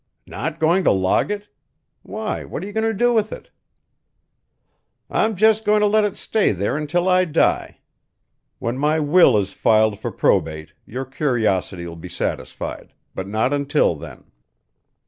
[0.25, 1.47] "Not going to log it?
[2.01, 3.51] Why, what are you going to do with it?"
[5.11, 7.81] "I'm just going to let it stay there until I die.
[8.57, 13.93] When my will is filed for probate, your curiosity will be satisfied but not until
[13.93, 14.25] then."